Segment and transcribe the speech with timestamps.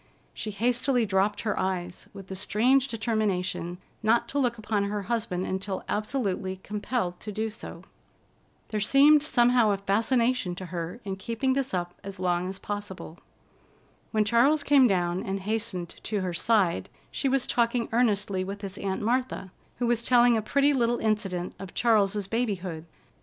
[0.33, 5.45] She hastily dropped her eyes, with the strange determination not to look upon her husband
[5.45, 7.83] until absolutely compelled to do so.
[8.69, 13.19] There seemed somehow a fascination to her in keeping this up as long as possible.
[14.09, 18.79] When Charles came down and hastened to her side, she was talking earnestly with his
[18.79, 22.85] Aunt Martha, who was telling a pretty little incident of Charles's babyhood.